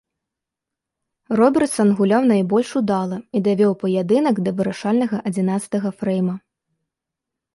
[1.39, 6.35] Робертсан гуляў найбольш удала і давёў паядынак да вырашальнага адзінаццатага фрэйма.